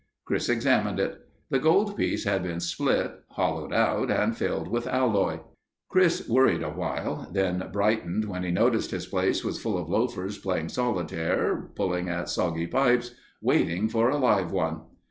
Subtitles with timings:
[0.25, 1.27] Chris examined it.
[1.51, 5.41] The gold piece had been split, hollowed out and filled with alloy.
[5.89, 10.69] Chris worried awhile, then brightened when he noticed his place was full of loafers playing
[10.69, 14.79] solitaire; pulling at soggy pipes; waiting for a "live one."